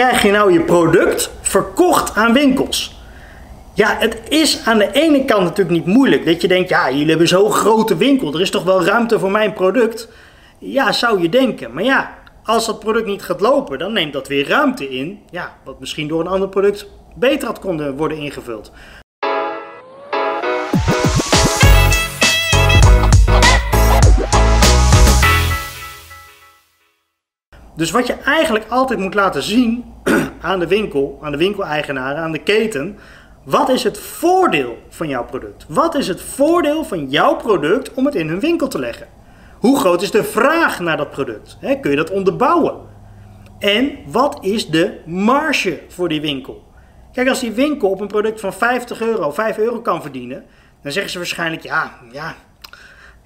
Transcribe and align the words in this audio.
krijg 0.00 0.22
je 0.22 0.30
nou 0.30 0.52
je 0.52 0.60
product 0.60 1.30
verkocht 1.40 2.14
aan 2.16 2.32
winkels? 2.32 2.96
Ja, 3.74 3.96
het 3.98 4.20
is 4.28 4.62
aan 4.64 4.78
de 4.78 4.92
ene 4.92 5.24
kant 5.24 5.42
natuurlijk 5.42 5.70
niet 5.70 5.94
moeilijk. 5.94 6.24
Dat 6.24 6.40
je 6.40 6.48
denkt, 6.48 6.68
ja, 6.68 6.90
jullie 6.90 7.08
hebben 7.08 7.28
zo'n 7.28 7.52
grote 7.52 7.96
winkel. 7.96 8.34
Er 8.34 8.40
is 8.40 8.50
toch 8.50 8.64
wel 8.64 8.84
ruimte 8.84 9.18
voor 9.18 9.30
mijn 9.30 9.52
product? 9.52 10.08
Ja, 10.58 10.92
zou 10.92 11.22
je 11.22 11.28
denken. 11.28 11.72
Maar 11.72 11.82
ja, 11.82 12.14
als 12.44 12.66
dat 12.66 12.78
product 12.78 13.06
niet 13.06 13.22
gaat 13.22 13.40
lopen, 13.40 13.78
dan 13.78 13.92
neemt 13.92 14.12
dat 14.12 14.28
weer 14.28 14.48
ruimte 14.48 14.88
in. 14.88 15.20
Ja, 15.30 15.56
wat 15.64 15.80
misschien 15.80 16.08
door 16.08 16.20
een 16.20 16.26
ander 16.26 16.48
product 16.48 16.86
beter 17.14 17.46
had 17.46 17.58
konden 17.58 17.96
worden 17.96 18.18
ingevuld. 18.18 18.72
Dus 27.80 27.90
wat 27.90 28.06
je 28.06 28.12
eigenlijk 28.12 28.64
altijd 28.68 28.98
moet 28.98 29.14
laten 29.14 29.42
zien 29.42 29.84
aan 30.40 30.58
de 30.58 30.66
winkel, 30.66 31.18
aan 31.22 31.32
de 31.32 31.38
winkeleigenaren, 31.38 32.22
aan 32.22 32.32
de 32.32 32.42
keten. 32.42 32.98
Wat 33.44 33.68
is 33.68 33.82
het 33.82 33.98
voordeel 33.98 34.78
van 34.88 35.08
jouw 35.08 35.24
product? 35.24 35.66
Wat 35.68 35.94
is 35.94 36.08
het 36.08 36.22
voordeel 36.22 36.84
van 36.84 37.10
jouw 37.10 37.36
product 37.36 37.94
om 37.94 38.04
het 38.04 38.14
in 38.14 38.28
hun 38.28 38.40
winkel 38.40 38.68
te 38.68 38.78
leggen? 38.78 39.06
Hoe 39.58 39.78
groot 39.78 40.02
is 40.02 40.10
de 40.10 40.24
vraag 40.24 40.80
naar 40.80 40.96
dat 40.96 41.10
product? 41.10 41.58
kun 41.80 41.90
je 41.90 41.96
dat 41.96 42.10
onderbouwen? 42.10 42.74
En 43.58 43.98
wat 44.06 44.38
is 44.40 44.68
de 44.68 45.00
marge 45.06 45.80
voor 45.88 46.08
die 46.08 46.20
winkel? 46.20 46.64
Kijk, 47.12 47.28
als 47.28 47.40
die 47.40 47.52
winkel 47.52 47.90
op 47.90 48.00
een 48.00 48.08
product 48.08 48.40
van 48.40 48.52
50 48.52 49.00
euro 49.00 49.30
5 49.30 49.58
euro 49.58 49.80
kan 49.80 50.02
verdienen, 50.02 50.44
dan 50.82 50.92
zeggen 50.92 51.12
ze 51.12 51.18
waarschijnlijk 51.18 51.62
ja, 51.62 51.92
ja, 52.12 52.34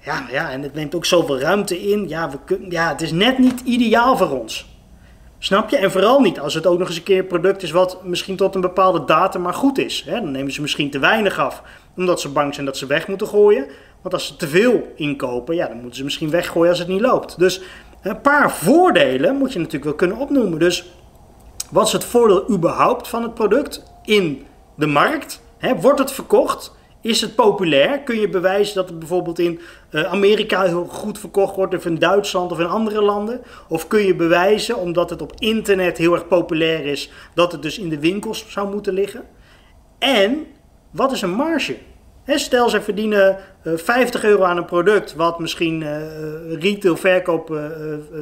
ja, 0.05 0.25
ja, 0.31 0.51
en 0.51 0.61
het 0.61 0.73
neemt 0.73 0.95
ook 0.95 1.05
zoveel 1.05 1.39
ruimte 1.39 1.89
in. 1.89 2.07
Ja, 2.07 2.29
we 2.29 2.37
kunnen, 2.45 2.71
ja, 2.71 2.89
het 2.89 3.01
is 3.01 3.11
net 3.11 3.37
niet 3.37 3.61
ideaal 3.61 4.17
voor 4.17 4.39
ons. 4.39 4.73
Snap 5.37 5.69
je? 5.69 5.77
En 5.77 5.91
vooral 5.91 6.19
niet 6.19 6.39
als 6.39 6.53
het 6.53 6.65
ook 6.65 6.79
nog 6.79 6.87
eens 6.87 6.97
een 6.97 7.03
keer 7.03 7.19
een 7.19 7.27
product 7.27 7.63
is 7.63 7.71
wat 7.71 8.03
misschien 8.03 8.35
tot 8.35 8.55
een 8.55 8.61
bepaalde 8.61 9.05
datum 9.05 9.41
maar 9.41 9.53
goed 9.53 9.77
is. 9.77 10.03
Hè? 10.07 10.21
Dan 10.21 10.31
nemen 10.31 10.53
ze 10.53 10.61
misschien 10.61 10.89
te 10.89 10.99
weinig 10.99 11.39
af, 11.39 11.61
omdat 11.95 12.21
ze 12.21 12.29
bang 12.29 12.53
zijn 12.53 12.65
dat 12.65 12.77
ze 12.77 12.85
weg 12.85 13.07
moeten 13.07 13.27
gooien. 13.27 13.67
Want 14.01 14.13
als 14.13 14.27
ze 14.27 14.35
te 14.35 14.47
veel 14.47 14.93
inkopen, 14.95 15.55
ja, 15.55 15.67
dan 15.67 15.77
moeten 15.77 15.95
ze 15.97 16.03
misschien 16.03 16.29
weggooien 16.29 16.69
als 16.69 16.79
het 16.79 16.87
niet 16.87 17.01
loopt. 17.01 17.39
Dus 17.39 17.61
een 18.01 18.21
paar 18.21 18.51
voordelen 18.51 19.35
moet 19.35 19.53
je 19.53 19.59
natuurlijk 19.59 19.83
wel 19.83 19.93
kunnen 19.93 20.17
opnoemen. 20.17 20.59
Dus 20.59 20.91
wat 21.71 21.85
is 21.87 21.91
het 21.91 22.03
voordeel 22.03 22.49
überhaupt 22.49 23.07
van 23.07 23.23
het 23.23 23.33
product 23.33 23.83
in 24.03 24.45
de 24.75 24.87
markt? 24.87 25.41
Hè? 25.57 25.75
Wordt 25.75 25.99
het 25.99 26.11
verkocht? 26.11 26.71
Is 27.05 27.21
het 27.21 27.35
populair? 27.35 27.99
Kun 27.99 28.19
je 28.19 28.29
bewijzen 28.29 28.75
dat 28.75 28.89
het 28.89 28.99
bijvoorbeeld 28.99 29.39
in 29.39 29.59
uh, 29.91 30.03
Amerika 30.03 30.61
heel 30.61 30.85
goed 30.85 31.19
verkocht 31.19 31.55
wordt, 31.55 31.75
of 31.75 31.85
in 31.85 31.99
Duitsland 31.99 32.51
of 32.51 32.59
in 32.59 32.65
andere 32.65 33.01
landen? 33.01 33.41
Of 33.67 33.87
kun 33.87 34.05
je 34.05 34.15
bewijzen, 34.15 34.77
omdat 34.77 35.09
het 35.09 35.21
op 35.21 35.33
internet 35.37 35.97
heel 35.97 36.13
erg 36.13 36.27
populair 36.27 36.85
is, 36.85 37.11
dat 37.33 37.51
het 37.51 37.61
dus 37.61 37.79
in 37.79 37.89
de 37.89 37.99
winkels 37.99 38.45
zou 38.47 38.71
moeten 38.71 38.93
liggen? 38.93 39.23
En 39.99 40.45
wat 40.91 41.11
is 41.11 41.21
een 41.21 41.33
marge? 41.33 41.77
stel, 42.25 42.69
ze 42.69 42.81
verdienen 42.81 43.37
uh, 43.63 43.73
eh, 43.73 43.79
50 43.79 44.23
euro 44.23 44.43
aan 44.43 44.57
een 44.57 44.65
product, 44.65 45.15
wat 45.15 45.39
misschien 45.39 45.81
uh, 45.81 45.97
retail 46.59 46.97
verkoop 46.97 47.59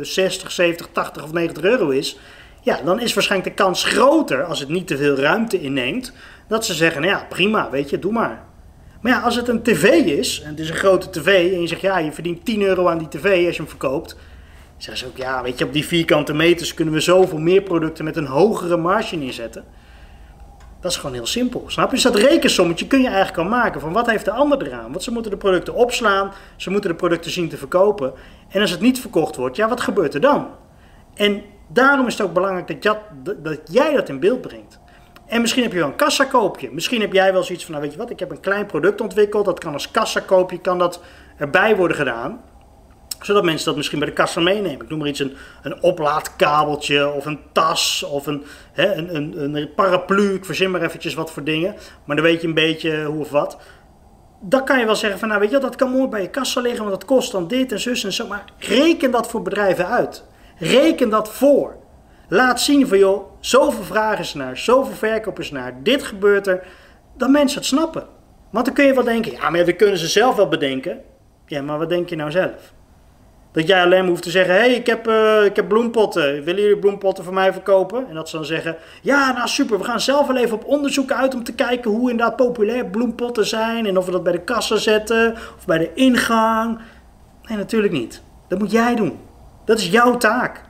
60, 0.01 0.51
70, 0.51 0.89
80 0.91 1.23
of 1.23 1.31
90 1.31 1.63
euro 1.63 1.89
is. 1.89 2.19
Ja, 2.61 2.81
dan 2.85 2.99
is 2.99 3.13
waarschijnlijk 3.13 3.57
de 3.57 3.63
kans 3.63 3.83
groter, 3.83 4.43
als 4.43 4.59
het 4.59 4.69
niet 4.69 4.87
te 4.87 4.97
veel 4.97 5.15
ruimte 5.15 5.61
inneemt, 5.61 6.13
dat 6.47 6.65
ze 6.65 6.73
zeggen, 6.73 7.01
nou 7.01 7.13
ja, 7.13 7.25
prima, 7.29 7.69
weet 7.69 7.89
je, 7.89 7.99
doe 7.99 8.11
maar. 8.11 8.51
Maar 9.03 9.11
ja, 9.11 9.19
als 9.19 9.35
het 9.35 9.47
een 9.47 9.61
tv 9.61 9.83
is, 10.05 10.41
en 10.41 10.49
het 10.49 10.59
is 10.59 10.69
een 10.69 10.75
grote 10.75 11.09
tv, 11.09 11.53
en 11.53 11.61
je 11.61 11.67
zegt 11.67 11.81
ja, 11.81 11.97
je 11.97 12.11
verdient 12.11 12.45
10 12.45 12.61
euro 12.61 12.87
aan 12.87 12.97
die 12.97 13.07
tv 13.07 13.45
als 13.45 13.55
je 13.55 13.61
hem 13.61 13.69
verkoopt. 13.69 14.17
Zeggen 14.77 14.97
ze 14.97 15.05
ook, 15.11 15.17
ja, 15.17 15.43
weet 15.43 15.57
je, 15.57 15.65
op 15.65 15.73
die 15.73 15.85
vierkante 15.85 16.33
meters 16.33 16.73
kunnen 16.73 16.93
we 16.93 16.99
zoveel 16.99 17.37
meer 17.37 17.61
producten 17.61 18.05
met 18.05 18.15
een 18.15 18.25
hogere 18.25 18.77
marge 18.77 19.15
neerzetten. 19.15 19.63
Dat 20.79 20.91
is 20.91 20.97
gewoon 20.97 21.15
heel 21.15 21.25
simpel. 21.25 21.63
Snap 21.67 21.85
je? 21.89 21.93
Dus 21.93 22.03
dat 22.03 22.15
rekensommetje 22.15 22.87
kun 22.87 23.01
je 23.01 23.07
eigenlijk 23.07 23.37
al 23.37 23.43
maken 23.43 23.81
van 23.81 23.93
wat 23.93 24.09
heeft 24.09 24.25
de 24.25 24.31
ander 24.31 24.65
eraan? 24.65 24.91
Want 24.91 25.03
ze 25.03 25.11
moeten 25.11 25.31
de 25.31 25.37
producten 25.37 25.73
opslaan, 25.73 26.31
ze 26.55 26.69
moeten 26.69 26.89
de 26.89 26.95
producten 26.95 27.31
zien 27.31 27.49
te 27.49 27.57
verkopen. 27.57 28.13
En 28.49 28.61
als 28.61 28.71
het 28.71 28.81
niet 28.81 28.99
verkocht 28.99 29.35
wordt, 29.35 29.55
ja, 29.55 29.69
wat 29.69 29.81
gebeurt 29.81 30.13
er 30.13 30.21
dan? 30.21 30.47
En 31.13 31.41
daarom 31.67 32.07
is 32.07 32.17
het 32.17 32.27
ook 32.27 32.33
belangrijk 32.33 32.81
dat, 32.81 32.97
dat 33.37 33.59
jij 33.71 33.93
dat 33.93 34.09
in 34.09 34.19
beeld 34.19 34.41
brengt. 34.41 34.79
En 35.25 35.41
misschien 35.41 35.63
heb 35.63 35.71
je 35.71 35.79
wel 35.79 35.87
een 35.87 35.95
kassakoopje. 35.95 36.71
Misschien 36.71 37.01
heb 37.01 37.13
jij 37.13 37.33
wel 37.33 37.43
zoiets 37.43 37.63
van, 37.63 37.73
nou 37.73 37.83
weet 37.85 37.93
je 37.93 37.99
wat, 37.99 38.09
ik 38.09 38.19
heb 38.19 38.31
een 38.31 38.39
klein 38.39 38.65
product 38.65 39.01
ontwikkeld. 39.01 39.45
Dat 39.45 39.59
kan 39.59 39.73
als 39.73 39.91
kassakoopje, 39.91 40.59
kan 40.59 40.77
dat 40.77 41.01
erbij 41.37 41.75
worden 41.75 41.97
gedaan. 41.97 42.41
Zodat 43.21 43.43
mensen 43.43 43.65
dat 43.65 43.75
misschien 43.75 43.99
bij 43.99 44.07
de 44.07 44.13
kassa 44.13 44.39
meenemen. 44.39 44.81
Ik 44.81 44.89
noem 44.89 44.99
maar 44.99 45.07
iets, 45.07 45.19
een, 45.19 45.35
een 45.61 45.83
oplaadkabeltje 45.83 47.11
of 47.11 47.25
een 47.25 47.39
tas 47.51 48.03
of 48.03 48.27
een, 48.27 48.43
hè, 48.73 48.93
een, 48.93 49.15
een, 49.15 49.55
een 49.55 49.73
paraplu. 49.73 50.33
Ik 50.33 50.45
verzin 50.45 50.71
maar 50.71 50.81
eventjes 50.81 51.13
wat 51.13 51.31
voor 51.31 51.43
dingen. 51.43 51.75
Maar 52.05 52.15
dan 52.15 52.25
weet 52.25 52.41
je 52.41 52.47
een 52.47 52.53
beetje 52.53 53.03
hoe 53.03 53.19
of 53.19 53.29
wat. 53.29 53.57
Dan 54.39 54.65
kan 54.65 54.79
je 54.79 54.85
wel 54.85 54.95
zeggen 54.95 55.19
van, 55.19 55.27
nou 55.27 55.39
weet 55.39 55.51
je 55.51 55.57
dat 55.57 55.75
kan 55.75 55.91
mooi 55.91 56.07
bij 56.07 56.21
je 56.21 56.29
kassa 56.29 56.61
liggen. 56.61 56.85
Want 56.85 56.99
dat 56.99 57.05
kost 57.05 57.31
dan 57.31 57.47
dit 57.47 57.71
en 57.71 57.79
zus 57.79 58.03
en 58.03 58.13
zo. 58.13 58.27
Maar 58.27 58.45
reken 58.57 59.11
dat 59.11 59.29
voor 59.29 59.41
bedrijven 59.41 59.87
uit. 59.87 60.23
Reken 60.57 61.09
dat 61.09 61.29
voor. 61.29 61.75
Laat 62.27 62.61
zien 62.61 62.87
van 62.87 62.97
joh, 62.97 63.32
zoveel 63.45 63.83
vragen 63.83 64.19
is 64.19 64.33
naar, 64.33 64.57
zoveel 64.57 64.95
verkopers 64.95 65.51
naar, 65.51 65.83
dit 65.83 66.03
gebeurt 66.03 66.47
er, 66.47 66.63
dat 67.17 67.29
mensen 67.29 67.57
het 67.57 67.67
snappen. 67.67 68.03
Want 68.49 68.65
dan 68.65 68.73
kun 68.73 68.85
je 68.85 68.93
wel 68.93 69.03
denken, 69.03 69.31
ja 69.31 69.49
maar 69.49 69.65
dat 69.65 69.75
kunnen 69.75 69.97
ze 69.97 70.07
zelf 70.07 70.35
wel 70.35 70.47
bedenken. 70.47 71.01
Ja, 71.45 71.61
maar 71.61 71.77
wat 71.77 71.89
denk 71.89 72.09
je 72.09 72.15
nou 72.15 72.31
zelf? 72.31 72.73
Dat 73.51 73.67
jij 73.67 73.83
alleen 73.83 73.99
maar 73.99 74.09
hoeft 74.09 74.23
te 74.23 74.29
zeggen, 74.29 74.53
hé 74.53 74.59
hey, 74.59 74.73
ik, 74.73 74.85
heb, 74.85 75.07
uh, 75.07 75.45
ik 75.45 75.55
heb 75.55 75.67
bloempotten, 75.67 76.43
willen 76.43 76.61
jullie 76.61 76.77
bloempotten 76.77 77.23
voor 77.23 77.33
mij 77.33 77.53
verkopen? 77.53 78.07
En 78.09 78.15
dat 78.15 78.29
ze 78.29 78.35
dan 78.35 78.45
zeggen, 78.45 78.75
ja 79.01 79.31
nou 79.31 79.47
super, 79.47 79.77
we 79.77 79.83
gaan 79.83 80.01
zelf 80.01 80.27
wel 80.27 80.37
even 80.37 80.55
op 80.57 80.65
onderzoek 80.65 81.11
uit 81.11 81.35
om 81.35 81.43
te 81.43 81.53
kijken 81.53 81.91
hoe 81.91 82.11
inderdaad 82.11 82.35
populair 82.35 82.85
bloempotten 82.85 83.45
zijn. 83.45 83.85
En 83.85 83.97
of 83.97 84.05
we 84.05 84.11
dat 84.11 84.23
bij 84.23 84.31
de 84.31 84.41
kassa 84.41 84.75
zetten 84.75 85.31
of 85.57 85.65
bij 85.65 85.77
de 85.77 85.91
ingang. 85.93 86.79
Nee, 87.43 87.57
natuurlijk 87.57 87.93
niet. 87.93 88.21
Dat 88.47 88.59
moet 88.59 88.71
jij 88.71 88.95
doen. 88.95 89.19
Dat 89.65 89.79
is 89.79 89.87
jouw 89.89 90.17
taak. 90.17 90.61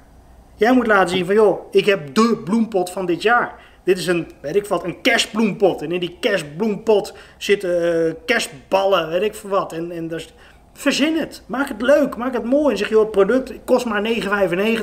Jij 0.56 0.74
moet 0.74 0.88
laten 0.88 1.16
zien 1.16 1.26
van, 1.26 1.36
joh, 1.36 1.60
ik 1.72 1.86
heb 1.86 2.16
de 2.16 2.42
bloempot 2.44 2.90
van 2.90 3.06
dit 3.06 3.22
jaar. 3.22 3.56
Dit 3.84 3.98
is 3.98 4.08
een, 4.08 4.28
weet 4.42 4.56
ik 4.56 4.66
wat, 4.66 4.84
een 4.84 5.02
kerstbloempot. 5.02 5.82
En 5.82 5.92
in 5.92 6.00
die 6.00 6.18
kerstbloempot 6.20 7.14
zitten 7.38 8.06
uh, 8.08 8.14
kerstballen, 8.26 9.10
weet 9.10 9.22
ik 9.22 9.36
veel 9.36 9.50
wat. 9.50 9.74
En, 9.74 9.92
en 9.92 10.08
dus, 10.08 10.34
verzin 10.74 11.18
het. 11.18 11.44
Maak 11.46 11.68
het 11.68 11.82
leuk. 11.82 12.16
Maak 12.16 12.34
het 12.34 12.44
mooi. 12.44 12.72
En 12.72 12.78
zeg, 12.78 12.90
joh, 12.90 13.02
het 13.02 13.12
product 13.12 13.54
kost 13.66 13.86
maar 13.86 14.04
9,95. 14.04 14.10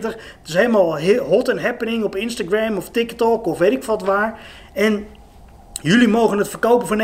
Het 0.01 0.19
is 0.47 0.55
helemaal 0.55 1.01
hot 1.19 1.49
and 1.49 1.61
happening 1.61 2.05
op 2.05 2.17
Instagram 2.17 2.77
of 2.77 2.91
TikTok 2.91 3.47
of 3.47 3.59
weet 3.59 3.73
ik 3.73 3.85
wat 3.85 4.03
waar. 4.03 4.41
En 4.75 5.07
jullie 5.83 6.09
mogen 6.09 6.39
het 6.39 6.49
verkopen 6.49 6.87
voor 6.87 7.03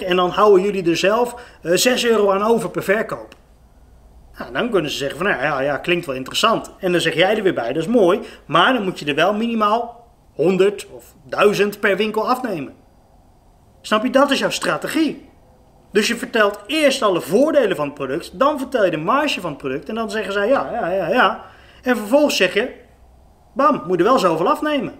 9,95. 0.00 0.06
En 0.06 0.16
dan 0.16 0.30
houden 0.30 0.62
jullie 0.62 0.90
er 0.90 0.96
zelf 0.96 1.34
uh, 1.62 1.72
eh, 1.72 1.78
6 1.78 2.06
euro 2.06 2.30
aan 2.30 2.42
over 2.42 2.70
per 2.70 2.82
verkoop. 2.82 3.34
Nou, 4.38 4.52
dan 4.52 4.70
kunnen 4.70 4.90
ze 4.90 4.96
zeggen 4.96 5.18
van, 5.18 5.26
nou 5.26 5.42
ja, 5.42 5.60
ja, 5.60 5.76
klinkt 5.76 6.06
wel 6.06 6.14
interessant. 6.14 6.70
En 6.78 6.92
dan 6.92 7.00
zeg 7.00 7.14
jij 7.14 7.36
er 7.36 7.42
weer 7.42 7.54
bij, 7.54 7.72
dat 7.72 7.82
is 7.82 7.88
mooi. 7.88 8.20
Maar 8.46 8.72
dan 8.72 8.82
moet 8.82 8.98
je 8.98 9.04
er 9.04 9.14
wel 9.14 9.34
minimaal 9.34 10.06
100 10.34 10.86
of 10.90 11.14
1000 11.28 11.80
per 11.80 11.96
winkel 11.96 12.28
afnemen. 12.28 12.74
Snap 13.80 14.02
je, 14.02 14.10
dat 14.10 14.30
is 14.30 14.38
jouw 14.38 14.50
strategie. 14.50 15.30
Dus 15.92 16.08
je 16.08 16.16
vertelt 16.16 16.58
eerst 16.66 17.02
alle 17.02 17.20
voordelen 17.20 17.76
van 17.76 17.86
het 17.86 17.94
product, 17.94 18.38
dan 18.38 18.58
vertel 18.58 18.84
je 18.84 18.90
de 18.90 18.96
marge 18.96 19.40
van 19.40 19.50
het 19.50 19.58
product 19.58 19.88
en 19.88 19.94
dan 19.94 20.10
zeggen 20.10 20.32
zij 20.32 20.48
ja, 20.48 20.70
ja, 20.72 20.88
ja, 20.88 21.08
ja. 21.08 21.44
En 21.82 21.96
vervolgens 21.96 22.36
zeg 22.36 22.54
je, 22.54 22.70
bam, 23.52 23.82
moet 23.86 23.98
je 23.98 24.04
er 24.04 24.10
wel 24.10 24.18
zoveel 24.18 24.50
afnemen. 24.50 24.92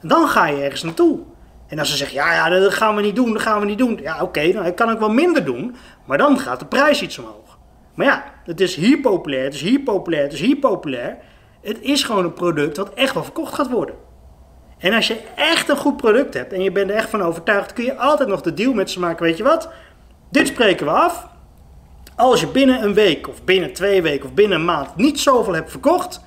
En 0.00 0.08
dan 0.08 0.28
ga 0.28 0.46
je 0.46 0.62
ergens 0.62 0.82
naartoe. 0.82 1.18
En 1.66 1.78
als 1.78 1.90
ze 1.90 1.96
zeggen, 1.96 2.16
ja, 2.16 2.34
ja, 2.34 2.48
dat 2.48 2.74
gaan 2.74 2.96
we 2.96 3.02
niet 3.02 3.16
doen, 3.16 3.32
dat 3.32 3.42
gaan 3.42 3.60
we 3.60 3.66
niet 3.66 3.78
doen. 3.78 3.98
Ja, 4.02 4.14
oké, 4.14 4.22
okay, 4.22 4.52
dan 4.52 4.74
kan 4.74 4.90
ik 4.90 4.98
wel 4.98 5.10
minder 5.10 5.44
doen, 5.44 5.76
maar 6.04 6.18
dan 6.18 6.38
gaat 6.38 6.58
de 6.58 6.66
prijs 6.66 7.02
iets 7.02 7.18
omhoog. 7.18 7.47
Maar 7.98 8.06
ja, 8.06 8.24
het 8.44 8.60
is 8.60 8.74
hier 8.74 9.00
populair, 9.00 9.44
het 9.44 9.54
is 9.54 9.60
hier 9.60 9.80
populair, 9.80 10.22
het 10.22 10.32
is 10.32 10.40
hier 10.40 10.56
populair. 10.56 11.16
Het 11.60 11.80
is 11.80 12.02
gewoon 12.02 12.24
een 12.24 12.32
product 12.32 12.76
dat 12.76 12.94
echt 12.94 13.14
wel 13.14 13.22
verkocht 13.24 13.54
gaat 13.54 13.70
worden. 13.70 13.94
En 14.78 14.92
als 14.92 15.06
je 15.06 15.20
echt 15.34 15.68
een 15.68 15.76
goed 15.76 15.96
product 15.96 16.34
hebt 16.34 16.52
en 16.52 16.62
je 16.62 16.72
bent 16.72 16.90
er 16.90 16.96
echt 16.96 17.10
van 17.10 17.22
overtuigd, 17.22 17.72
kun 17.72 17.84
je 17.84 17.96
altijd 17.96 18.28
nog 18.28 18.40
de 18.40 18.54
deal 18.54 18.72
met 18.72 18.90
ze 18.90 19.00
maken. 19.00 19.24
Weet 19.24 19.36
je 19.36 19.42
wat? 19.42 19.70
Dit 20.30 20.46
spreken 20.46 20.86
we 20.86 20.92
af. 20.92 21.28
Als 22.16 22.40
je 22.40 22.46
binnen 22.46 22.82
een 22.82 22.94
week 22.94 23.28
of 23.28 23.44
binnen 23.44 23.72
twee 23.72 24.02
weken 24.02 24.26
of 24.28 24.34
binnen 24.34 24.58
een 24.58 24.64
maand 24.64 24.96
niet 24.96 25.20
zoveel 25.20 25.54
hebt 25.54 25.70
verkocht, 25.70 26.24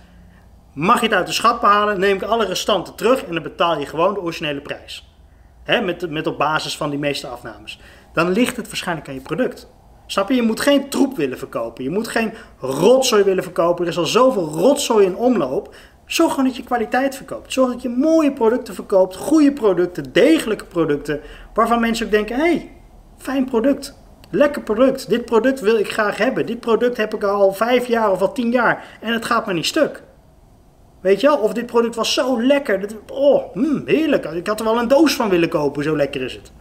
mag 0.73 0.99
je 0.99 1.05
het 1.05 1.15
uit 1.15 1.27
de 1.27 1.33
schappen 1.33 1.69
halen, 1.69 1.99
neem 1.99 2.15
ik 2.15 2.23
alle 2.23 2.45
restanten 2.45 2.95
terug 2.95 3.23
en 3.23 3.33
dan 3.33 3.43
betaal 3.43 3.79
je 3.79 3.85
gewoon 3.85 4.13
de 4.13 4.21
originele 4.21 4.61
prijs. 4.61 5.15
Hè, 5.63 5.81
met, 5.81 6.09
met 6.09 6.27
op 6.27 6.37
basis 6.37 6.77
van 6.77 6.89
die 6.89 6.99
meeste 6.99 7.27
afnames. 7.27 7.79
Dan 8.13 8.31
ligt 8.31 8.55
het 8.57 8.67
waarschijnlijk 8.67 9.07
aan 9.07 9.13
je 9.13 9.21
product. 9.21 9.67
Snap 10.11 10.29
je? 10.29 10.35
Je 10.35 10.41
moet 10.41 10.59
geen 10.59 10.89
troep 10.89 11.15
willen 11.15 11.37
verkopen. 11.37 11.83
Je 11.83 11.89
moet 11.89 12.07
geen 12.07 12.33
rotzooi 12.59 13.23
willen 13.23 13.43
verkopen. 13.43 13.83
Er 13.83 13.91
is 13.91 13.97
al 13.97 14.05
zoveel 14.05 14.47
rotzooi 14.47 15.05
in 15.05 15.15
omloop. 15.15 15.75
Zorg 16.05 16.29
gewoon 16.29 16.45
dat 16.45 16.55
je 16.55 16.63
kwaliteit 16.63 17.15
verkoopt. 17.15 17.53
Zorg 17.53 17.71
dat 17.71 17.81
je 17.81 17.89
mooie 17.89 18.33
producten 18.33 18.73
verkoopt. 18.73 19.15
Goede 19.15 19.53
producten, 19.53 20.11
degelijke 20.11 20.65
producten. 20.65 21.21
Waarvan 21.53 21.79
mensen 21.79 22.05
ook 22.05 22.11
denken, 22.11 22.35
hé, 22.35 22.41
hey, 22.41 22.71
fijn 23.17 23.45
product. 23.45 23.97
Lekker 24.29 24.61
product. 24.61 25.09
Dit 25.09 25.25
product 25.25 25.59
wil 25.59 25.75
ik 25.75 25.91
graag 25.91 26.17
hebben. 26.17 26.45
Dit 26.45 26.59
product 26.59 26.97
heb 26.97 27.13
ik 27.13 27.23
al 27.23 27.53
vijf 27.53 27.87
jaar 27.87 28.11
of 28.11 28.21
al 28.21 28.31
tien 28.31 28.51
jaar. 28.51 28.97
En 29.01 29.13
het 29.13 29.25
gaat 29.25 29.45
maar 29.45 29.55
niet 29.55 29.65
stuk. 29.65 30.03
Weet 31.01 31.21
je 31.21 31.27
wel? 31.27 31.37
Of 31.37 31.53
dit 31.53 31.65
product 31.65 31.95
was 31.95 32.13
zo 32.13 32.41
lekker. 32.41 32.79
Dat, 32.79 32.95
oh, 33.11 33.55
mm, 33.55 33.81
heerlijk. 33.85 34.25
Ik 34.25 34.47
had 34.47 34.59
er 34.59 34.65
wel 34.65 34.79
een 34.79 34.87
doos 34.87 35.15
van 35.15 35.29
willen 35.29 35.49
kopen, 35.49 35.83
zo 35.83 35.95
lekker 35.95 36.21
is 36.21 36.33
het. 36.33 36.51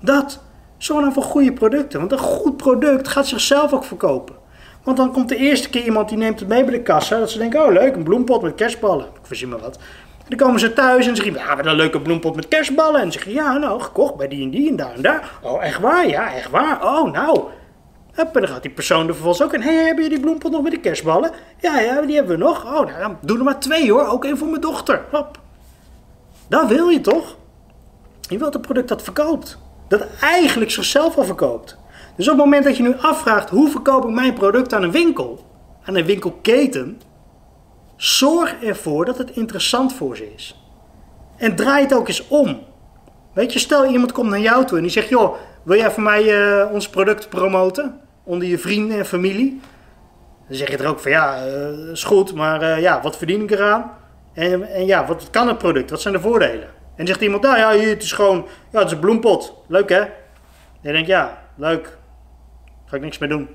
Dat. 0.00 0.42
Zorg 0.84 1.00
nou 1.00 1.12
voor 1.12 1.22
goede 1.22 1.52
producten. 1.52 1.98
Want 1.98 2.12
een 2.12 2.18
goed 2.18 2.56
product 2.56 3.08
gaat 3.08 3.26
zichzelf 3.26 3.72
ook 3.72 3.84
verkopen. 3.84 4.34
Want 4.82 4.96
dan 4.96 5.12
komt 5.12 5.28
de 5.28 5.36
eerste 5.36 5.70
keer 5.70 5.84
iemand 5.84 6.08
die 6.08 6.18
neemt 6.18 6.40
het 6.40 6.48
mee 6.48 6.64
bij 6.64 6.72
de 6.72 6.82
kassa. 6.82 7.18
Dat 7.18 7.30
ze 7.30 7.38
denken, 7.38 7.64
oh 7.66 7.72
leuk, 7.72 7.96
een 7.96 8.02
bloempot 8.02 8.42
met 8.42 8.54
kerstballen. 8.54 9.06
Ik 9.06 9.20
verzin 9.22 9.48
maar 9.48 9.58
wat. 9.58 9.76
En 10.18 10.24
dan 10.28 10.38
komen 10.38 10.60
ze 10.60 10.72
thuis 10.72 11.06
en 11.06 11.16
zeggen, 11.16 11.34
ja, 11.34 11.56
wat 11.56 11.66
een 11.66 11.74
leuke 11.74 12.00
bloempot 12.00 12.36
met 12.36 12.48
kerstballen. 12.48 12.94
En 12.94 13.02
dan 13.02 13.12
zeggen, 13.12 13.32
ja, 13.32 13.58
nou, 13.58 13.80
gekocht 13.80 14.16
bij 14.16 14.28
die 14.28 14.42
en 14.42 14.50
die 14.50 14.68
en 14.68 14.76
daar 14.76 14.94
en 14.94 15.02
daar. 15.02 15.30
Oh, 15.42 15.64
echt 15.64 15.80
waar? 15.80 16.08
Ja, 16.08 16.34
echt 16.34 16.50
waar? 16.50 16.84
Oh, 16.84 17.12
nou. 17.12 17.40
Hup, 18.12 18.34
en 18.34 18.40
dan 18.40 18.50
gaat 18.50 18.62
die 18.62 18.70
persoon 18.70 19.06
er 19.06 19.14
vervolgens 19.14 19.42
ook 19.42 19.54
in. 19.54 19.62
Hey, 19.62 19.74
hebben 19.74 20.02
jullie 20.02 20.10
die 20.18 20.20
bloempot 20.20 20.50
nog 20.50 20.62
met 20.62 20.72
de 20.72 20.80
kerstballen? 20.80 21.30
Ja, 21.60 21.80
ja, 21.80 22.00
die 22.00 22.16
hebben 22.16 22.38
we 22.38 22.44
nog. 22.44 22.64
Oh, 22.64 22.86
nou, 22.86 22.98
dan 22.98 23.18
doe 23.20 23.38
er 23.38 23.44
maar 23.44 23.60
twee 23.60 23.92
hoor. 23.92 24.06
Ook 24.06 24.24
één 24.24 24.38
voor 24.38 24.48
mijn 24.48 24.60
dochter. 24.60 25.04
Hop. 25.10 25.38
Dat 26.48 26.68
wil 26.68 26.88
je 26.88 27.00
toch? 27.00 27.36
Je 28.28 28.38
wilt 28.38 28.54
een 28.54 28.60
product 28.60 28.88
dat 28.88 29.02
verkoopt. 29.02 29.58
Dat 29.88 30.06
eigenlijk 30.20 30.70
zichzelf 30.70 31.16
al 31.16 31.24
verkoopt. 31.24 31.78
Dus 32.16 32.28
op 32.28 32.36
het 32.36 32.44
moment 32.44 32.64
dat 32.64 32.76
je 32.76 32.82
nu 32.82 32.96
afvraagt, 32.98 33.50
hoe 33.50 33.70
verkoop 33.70 34.04
ik 34.04 34.10
mijn 34.10 34.34
product 34.34 34.72
aan 34.72 34.82
een 34.82 34.90
winkel? 34.90 35.44
Aan 35.84 35.96
een 35.96 36.04
winkelketen? 36.04 37.00
Zorg 37.96 38.62
ervoor 38.62 39.04
dat 39.04 39.18
het 39.18 39.30
interessant 39.30 39.92
voor 39.92 40.16
ze 40.16 40.32
is. 40.34 40.60
En 41.36 41.56
draai 41.56 41.82
het 41.82 41.94
ook 41.94 42.08
eens 42.08 42.28
om. 42.28 42.60
Weet 43.32 43.52
je, 43.52 43.58
stel 43.58 43.86
iemand 43.86 44.12
komt 44.12 44.30
naar 44.30 44.40
jou 44.40 44.64
toe 44.64 44.76
en 44.76 44.82
die 44.82 44.92
zegt, 44.92 45.08
joh, 45.08 45.36
wil 45.62 45.76
jij 45.76 45.90
voor 45.90 46.02
mij 46.02 46.24
uh, 46.24 46.72
ons 46.72 46.88
product 46.88 47.28
promoten? 47.28 48.00
Onder 48.24 48.48
je 48.48 48.58
vrienden 48.58 48.98
en 48.98 49.06
familie? 49.06 49.60
Dan 50.48 50.56
zeg 50.56 50.70
je 50.70 50.76
er 50.76 50.88
ook 50.88 51.00
van, 51.00 51.10
ja, 51.10 51.46
uh, 51.46 51.90
is 51.90 52.04
goed, 52.04 52.34
maar 52.34 52.62
uh, 52.62 52.80
ja, 52.80 53.02
wat 53.02 53.16
verdien 53.16 53.42
ik 53.42 53.50
eraan? 53.50 53.90
En, 54.32 54.62
en 54.62 54.86
ja, 54.86 55.06
wat 55.06 55.28
kan 55.30 55.48
het 55.48 55.58
product? 55.58 55.90
Wat 55.90 56.00
zijn 56.00 56.14
de 56.14 56.20
voordelen? 56.20 56.68
En 56.96 57.06
zegt 57.06 57.20
iemand, 57.20 57.42
nou 57.42 57.58
ja, 57.58 57.88
het 57.88 58.02
is 58.02 58.12
gewoon, 58.12 58.46
ja, 58.70 58.78
het 58.78 58.86
is 58.86 58.92
een 58.92 59.00
bloempot. 59.00 59.54
Leuk 59.66 59.88
hè? 59.88 60.00
En 60.00 60.10
je 60.80 60.92
denkt, 60.92 61.08
ja, 61.08 61.42
leuk. 61.56 61.98
Ga 62.84 62.96
ik 62.96 63.02
niks 63.02 63.18
mee 63.18 63.28
doen. 63.28 63.48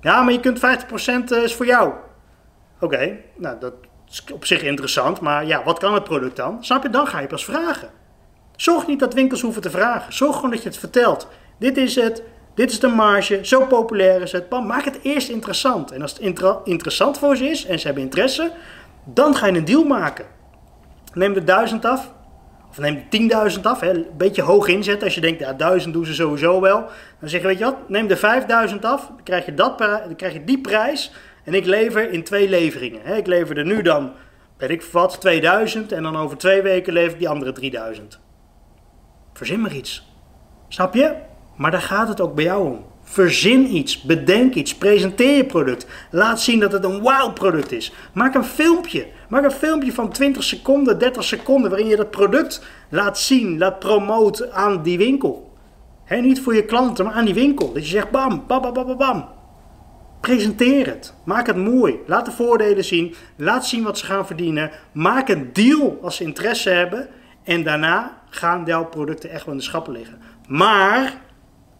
Ja, 0.00 0.22
maar 0.22 0.32
je 0.32 0.40
kunt 0.40 0.58
50% 0.58 1.42
is 1.42 1.54
voor 1.54 1.66
jou. 1.66 1.92
Oké, 2.80 3.16
nou 3.36 3.58
dat 3.60 3.72
is 4.08 4.24
op 4.32 4.44
zich 4.44 4.62
interessant, 4.62 5.20
maar 5.20 5.46
ja, 5.46 5.64
wat 5.64 5.78
kan 5.78 5.94
het 5.94 6.04
product 6.04 6.36
dan? 6.36 6.64
Snap 6.64 6.82
je? 6.82 6.90
Dan 6.90 7.06
ga 7.06 7.20
je 7.20 7.26
pas 7.26 7.44
vragen. 7.44 7.88
Zorg 8.56 8.86
niet 8.86 9.00
dat 9.00 9.14
winkels 9.14 9.40
hoeven 9.40 9.62
te 9.62 9.70
vragen. 9.70 10.12
Zorg 10.12 10.34
gewoon 10.34 10.50
dat 10.50 10.62
je 10.62 10.68
het 10.68 10.78
vertelt. 10.78 11.28
Dit 11.58 11.76
is 11.76 11.94
het, 11.94 12.22
dit 12.54 12.70
is 12.70 12.80
de 12.80 12.88
marge, 12.88 13.38
zo 13.42 13.66
populair 13.66 14.22
is 14.22 14.32
het. 14.32 14.50
Maak 14.50 14.84
het 14.84 14.98
eerst 15.02 15.28
interessant. 15.28 15.90
En 15.90 16.02
als 16.02 16.12
het 16.12 16.20
inter 16.20 16.58
interessant 16.64 17.18
voor 17.18 17.36
ze 17.36 17.48
is 17.48 17.64
en 17.64 17.78
ze 17.78 17.86
hebben 17.86 18.04
interesse, 18.04 18.52
dan 19.04 19.34
ga 19.34 19.46
je 19.46 19.58
een 19.58 19.64
deal 19.64 19.84
maken. 19.84 20.26
Neem 21.14 21.32
de 21.32 21.44
1000 21.44 21.84
af, 21.84 22.12
of 22.76 22.82
neem 22.82 23.28
de 23.28 23.50
10.000 23.56 23.60
af. 23.62 23.82
Een 23.82 24.06
beetje 24.16 24.42
hoog 24.42 24.68
inzetten. 24.68 25.04
Als 25.04 25.14
je 25.14 25.20
denkt, 25.20 25.40
ja, 25.40 25.52
1000 25.52 25.94
doen 25.94 26.06
ze 26.06 26.14
sowieso 26.14 26.60
wel. 26.60 26.84
Dan 27.20 27.28
zeg 27.28 27.40
je, 27.40 27.46
weet 27.46 27.58
je 27.58 27.64
wat, 27.64 27.88
neem 27.88 28.06
de 28.06 28.16
5000 28.16 28.84
af. 28.84 29.06
Dan 29.06 29.22
krijg 29.22 29.44
je, 29.46 29.54
dat, 29.54 29.78
dan 29.78 30.16
krijg 30.16 30.32
je 30.32 30.44
die 30.44 30.60
prijs. 30.60 31.12
En 31.44 31.54
ik 31.54 31.64
lever 31.64 32.10
in 32.10 32.24
twee 32.24 32.48
leveringen. 32.48 33.00
Hè. 33.04 33.16
Ik 33.16 33.26
lever 33.26 33.58
er 33.58 33.64
nu 33.64 33.82
dan, 33.82 34.12
weet 34.56 34.70
ik 34.70 34.82
wat, 34.82 35.20
2000. 35.20 35.92
En 35.92 36.02
dan 36.02 36.16
over 36.16 36.36
twee 36.36 36.62
weken 36.62 36.92
lever 36.92 37.12
ik 37.12 37.18
die 37.18 37.28
andere 37.28 37.52
3000. 37.52 38.20
Verzin 39.32 39.60
maar 39.60 39.74
iets. 39.74 40.08
Snap 40.68 40.94
je? 40.94 41.14
Maar 41.56 41.70
daar 41.70 41.80
gaat 41.80 42.08
het 42.08 42.20
ook 42.20 42.34
bij 42.34 42.44
jou 42.44 42.66
om. 42.66 42.84
Verzin 43.08 43.74
iets, 43.76 44.02
bedenk 44.02 44.54
iets, 44.54 44.74
presenteer 44.74 45.36
je 45.36 45.44
product. 45.44 45.86
Laat 46.10 46.40
zien 46.40 46.60
dat 46.60 46.72
het 46.72 46.84
een 46.84 47.00
wow 47.00 47.34
product 47.34 47.72
is. 47.72 47.92
Maak 48.12 48.34
een 48.34 48.44
filmpje. 48.44 49.06
Maak 49.28 49.44
een 49.44 49.50
filmpje 49.50 49.92
van 49.92 50.10
20 50.10 50.42
seconden, 50.42 50.98
30 50.98 51.24
seconden 51.24 51.70
waarin 51.70 51.88
je 51.88 51.96
dat 51.96 52.10
product 52.10 52.64
laat 52.88 53.18
zien, 53.18 53.58
laat 53.58 53.78
promoten 53.78 54.52
aan 54.52 54.82
die 54.82 54.98
winkel. 54.98 55.52
Niet 56.08 56.40
voor 56.40 56.54
je 56.54 56.64
klanten, 56.64 57.04
maar 57.04 57.14
aan 57.14 57.24
die 57.24 57.34
winkel. 57.34 57.72
Dat 57.72 57.82
je 57.82 57.90
zegt 57.90 58.10
bam, 58.10 58.44
bam, 58.46 58.62
bam, 58.62 58.72
bam, 58.72 58.96
bam. 58.96 59.28
Presenteer 60.20 60.86
het. 60.86 61.14
Maak 61.24 61.46
het 61.46 61.56
mooi. 61.56 61.98
Laat 62.06 62.24
de 62.24 62.30
voordelen 62.30 62.84
zien. 62.84 63.14
Laat 63.36 63.66
zien 63.66 63.82
wat 63.82 63.98
ze 63.98 64.04
gaan 64.04 64.26
verdienen. 64.26 64.70
Maak 64.92 65.28
een 65.28 65.50
deal 65.52 65.98
als 66.02 66.16
ze 66.16 66.24
interesse 66.24 66.70
hebben. 66.70 67.08
En 67.44 67.62
daarna 67.62 68.22
gaan 68.30 68.62
jouw 68.64 68.84
producten 68.84 69.30
echt 69.30 69.44
wel 69.44 69.54
in 69.54 69.60
de 69.60 69.66
schappen 69.66 69.92
liggen. 69.92 70.18
Maar 70.48 71.24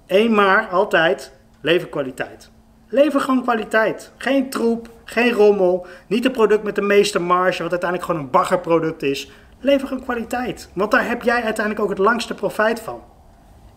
Eén 0.07 0.35
maar, 0.35 0.69
altijd, 0.69 1.33
lever 1.61 1.89
kwaliteit. 1.89 2.51
Lever 2.89 3.21
gewoon 3.21 3.43
kwaliteit. 3.43 4.13
Geen 4.17 4.51
troep, 4.51 4.89
geen 5.05 5.33
rommel. 5.33 5.87
Niet 6.07 6.25
een 6.25 6.33
product 6.33 6.63
met 6.63 6.75
de 6.75 6.83
meeste 6.83 7.19
marge, 7.19 7.63
wat 7.63 7.71
uiteindelijk 7.71 8.11
gewoon 8.11 8.25
een 8.25 8.31
baggerproduct 8.31 9.03
is. 9.03 9.31
Lever 9.61 9.89
gewoon 9.89 10.03
kwaliteit. 10.03 10.71
Want 10.73 10.91
daar 10.91 11.09
heb 11.09 11.23
jij 11.23 11.43
uiteindelijk 11.43 11.81
ook 11.81 11.89
het 11.89 11.99
langste 11.99 12.35
profijt 12.35 12.81
van. 12.81 13.03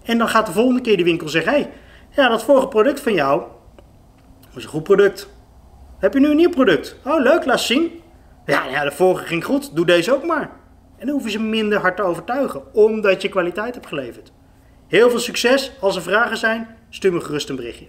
En 0.03 0.17
dan 0.17 0.27
gaat 0.27 0.45
de 0.45 0.51
volgende 0.51 0.81
keer 0.81 0.97
de 0.97 1.03
winkel 1.03 1.29
zeggen: 1.29 1.51
hé, 1.51 1.59
hey, 1.59 1.71
ja, 2.09 2.29
dat 2.29 2.43
vorige 2.43 2.67
product 2.67 2.99
van 2.99 3.13
jou 3.13 3.43
was 4.53 4.63
een 4.63 4.69
goed 4.69 4.83
product. 4.83 5.29
Heb 5.99 6.13
je 6.13 6.19
nu 6.19 6.29
een 6.29 6.35
nieuw 6.35 6.49
product? 6.49 6.95
Oh, 7.05 7.21
leuk, 7.21 7.45
laat 7.45 7.59
zien. 7.59 8.01
Ja, 8.45 8.65
ja, 8.65 8.83
de 8.83 8.91
vorige 8.91 9.25
ging 9.25 9.45
goed, 9.45 9.75
doe 9.75 9.85
deze 9.85 10.13
ook 10.13 10.25
maar. 10.25 10.49
En 10.97 11.05
dan 11.05 11.15
hoef 11.15 11.23
je 11.23 11.29
ze 11.29 11.39
minder 11.39 11.79
hard 11.79 11.95
te 11.95 12.03
overtuigen, 12.03 12.73
omdat 12.73 13.21
je 13.21 13.29
kwaliteit 13.29 13.73
hebt 13.73 13.87
geleverd. 13.87 14.31
Heel 14.89 15.09
veel 15.09 15.19
succes. 15.19 15.71
Als 15.79 15.95
er 15.95 16.01
vragen 16.01 16.37
zijn, 16.37 16.67
stuur 16.89 17.13
me 17.13 17.21
gerust 17.21 17.49
een 17.49 17.55
berichtje. 17.55 17.85